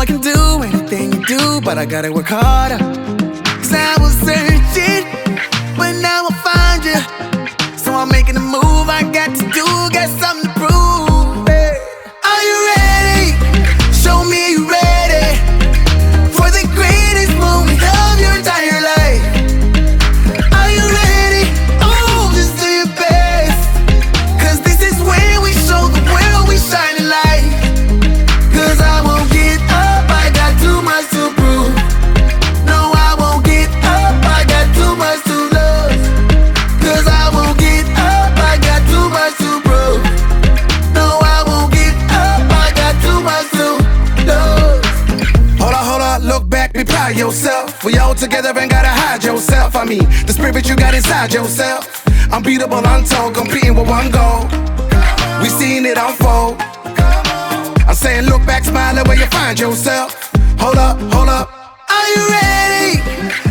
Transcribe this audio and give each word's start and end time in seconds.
I 0.00 0.06
can 0.06 0.22
do 0.22 0.62
anything 0.62 1.12
you 1.12 1.26
do, 1.26 1.60
but 1.60 1.76
I 1.76 1.84
gotta 1.84 2.10
work 2.10 2.24
harder. 2.28 2.78
Cause 2.78 3.74
I 3.74 3.96
was 4.00 4.14
searching. 4.20 4.69
Of 47.10 47.16
yourself. 47.16 47.84
We 47.84 47.98
all 47.98 48.14
together 48.14 48.52
ain't 48.58 48.70
gotta 48.70 48.88
hide 48.88 49.24
yourself. 49.24 49.74
I 49.74 49.84
mean, 49.84 50.04
the 50.26 50.32
spirit 50.32 50.68
you 50.68 50.76
got 50.76 50.94
inside 50.94 51.32
yourself. 51.32 52.06
Unbeatable, 52.32 52.82
untold, 52.84 53.34
competing 53.34 53.74
with 53.74 53.88
one 53.88 54.10
goal. 54.10 54.44
We 55.42 55.48
seen 55.48 55.86
it 55.86 55.98
unfold. 55.98 56.56
I'm 57.88 57.94
saying, 57.94 58.26
look 58.26 58.44
back, 58.46 58.64
smiling 58.64 59.04
where 59.08 59.18
you 59.18 59.26
find 59.26 59.58
yourself. 59.58 60.30
Hold 60.58 60.76
up, 60.76 60.98
hold 61.12 61.28
up. 61.28 61.48
Are 61.88 62.08
you 62.14 62.28
ready. 62.30 63.49